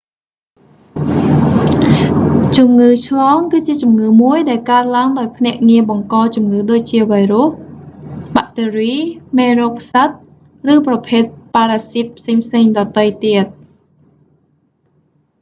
[2.57, 7.49] ជំងឺឆ្លង គឺជាជំងឺមួយដែលកើតឡើងដោយភ្នាក់ងារបង្កជំងឺដូចជា វីរុស
[8.35, 8.93] បាក់តេរី
[9.37, 10.09] មេរោគផ្សិត
[10.73, 11.23] ឬប្រភេទ
[11.55, 13.45] ប៉ារ៉ាស៊ីតផ្សេងៗដទៃទៀត